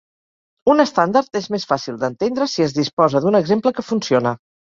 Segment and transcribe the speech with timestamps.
[0.73, 4.35] Un estàndard és més fàcil d'entendre si es disposa d'un exemple que funciona.